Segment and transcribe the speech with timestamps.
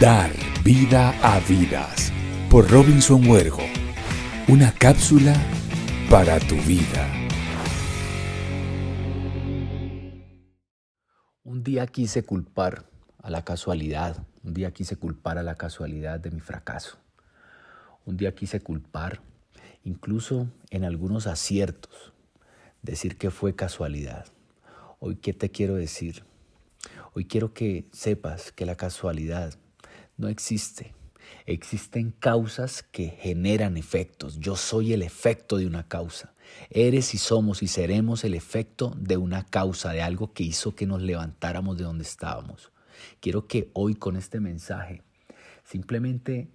[0.00, 0.30] Dar
[0.62, 2.12] vida a vidas
[2.48, 3.64] por Robinson Huergo.
[4.46, 5.34] Una cápsula
[6.08, 7.04] para tu vida.
[11.42, 12.84] Un día quise culpar
[13.20, 16.98] a la casualidad, un día quise culpar a la casualidad de mi fracaso.
[18.06, 19.20] Un día quise culpar,
[19.82, 22.12] incluso en algunos aciertos,
[22.82, 24.26] decir que fue casualidad.
[25.00, 26.22] Hoy, ¿qué te quiero decir?
[27.14, 29.58] Hoy quiero que sepas que la casualidad
[30.18, 30.94] no existe.
[31.46, 34.38] Existen causas que generan efectos.
[34.38, 36.34] Yo soy el efecto de una causa.
[36.70, 40.86] Eres y somos y seremos el efecto de una causa, de algo que hizo que
[40.86, 42.72] nos levantáramos de donde estábamos.
[43.20, 45.02] Quiero que hoy con este mensaje
[45.64, 46.50] simplemente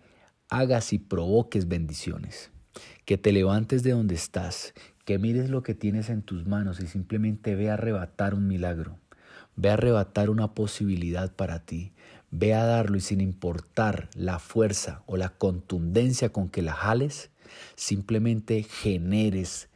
[0.49, 2.51] hagas y provoques bendiciones.
[3.05, 4.73] Que te levantes de donde estás,
[5.05, 8.99] que mires lo que tienes en tus manos y simplemente ve a arrebatar un milagro.
[9.55, 11.93] Ve a arrebatar una posibilidad para ti.
[12.31, 17.29] Ve a darlo y sin importar la fuerza o la contundencia con que la jales,
[17.75, 19.69] simplemente generes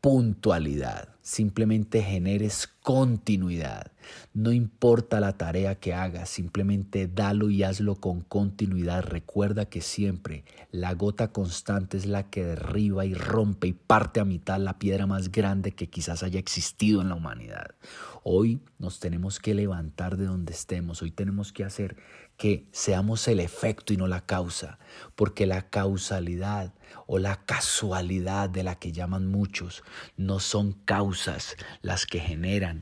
[0.00, 3.90] puntualidad, simplemente generes continuidad.
[4.32, 9.02] No importa la tarea que hagas, simplemente dalo y hazlo con continuidad.
[9.02, 14.24] Recuerda que siempre la gota constante es la que derriba y rompe y parte a
[14.24, 17.74] mitad la piedra más grande que quizás haya existido en la humanidad.
[18.22, 21.96] Hoy nos tenemos que levantar de donde estemos, hoy tenemos que hacer
[22.36, 24.78] que seamos el efecto y no la causa,
[25.14, 26.74] porque la causalidad
[27.06, 29.82] o la casualidad de la que llaman muchos
[30.16, 32.75] no son causas las que generan